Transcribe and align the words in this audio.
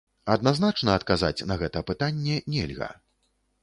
Адназначна 0.35 0.95
адказаць 1.01 1.45
на 1.53 1.61
гэта 1.63 1.87
пытанне 1.93 2.43
нельга. 2.57 2.95